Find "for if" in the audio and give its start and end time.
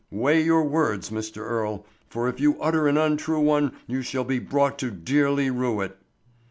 2.09-2.39